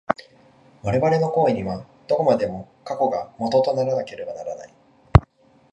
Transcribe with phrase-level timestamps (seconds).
[0.81, 4.73] 我々の行為には、どこまでも過去が基とならなければならない。